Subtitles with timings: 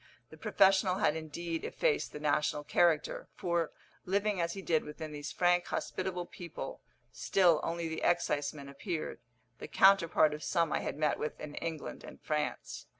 [0.31, 3.69] The professional had indeed effaced the national character, for,
[4.03, 6.81] living as he did within these frank hospitable people,
[7.11, 9.19] still only the exciseman appeared,
[9.59, 12.87] the counterpart of some I had met with in England and France.